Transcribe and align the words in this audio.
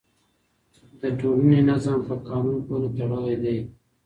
د 1.01 1.01
ټولني 1.19 1.59
نظم 1.69 1.99
په 2.07 2.15
قانون 2.27 2.57
پورې 2.67 2.87
تړلی 2.97 3.35
دی. 3.43 3.57